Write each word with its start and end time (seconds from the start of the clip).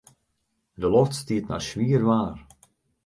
De 0.81 0.87
loft 0.93 1.13
stiet 1.19 1.45
nei 1.49 1.63
swier 1.67 2.03
waar. 2.09 2.37